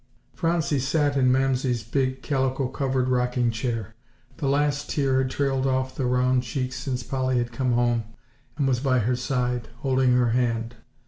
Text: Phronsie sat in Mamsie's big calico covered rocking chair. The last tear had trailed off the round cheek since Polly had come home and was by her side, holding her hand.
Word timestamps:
Phronsie 0.33 0.79
sat 0.79 1.15
in 1.15 1.31
Mamsie's 1.31 1.83
big 1.83 2.23
calico 2.23 2.69
covered 2.69 3.07
rocking 3.07 3.51
chair. 3.51 3.93
The 4.37 4.47
last 4.47 4.89
tear 4.89 5.19
had 5.19 5.29
trailed 5.29 5.67
off 5.67 5.93
the 5.95 6.07
round 6.07 6.41
cheek 6.41 6.73
since 6.73 7.03
Polly 7.03 7.37
had 7.37 7.51
come 7.51 7.73
home 7.73 8.05
and 8.57 8.67
was 8.67 8.79
by 8.79 8.97
her 8.97 9.15
side, 9.15 9.67
holding 9.81 10.13
her 10.13 10.31
hand. 10.31 10.73